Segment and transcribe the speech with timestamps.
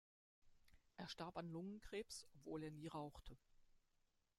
[0.97, 3.37] Er starb an Lungenkrebs, obwohl er nie rauchte.